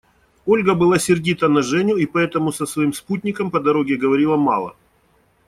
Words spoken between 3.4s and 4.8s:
по дороге говорила мало.